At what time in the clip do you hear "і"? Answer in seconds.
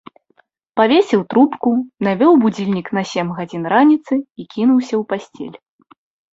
4.41-4.51